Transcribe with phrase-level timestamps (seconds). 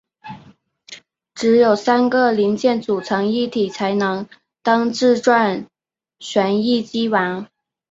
[1.35, 4.27] 只有三个零件组成一体才能
[4.63, 5.67] 当自转
[6.19, 7.47] 旋翼机玩。